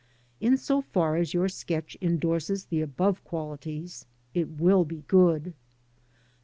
[0.39, 5.53] In so far as your sketch endorses the above qualities, it will be good.